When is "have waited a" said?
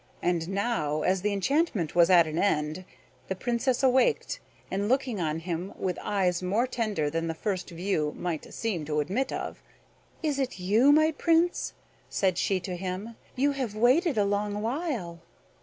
13.51-14.25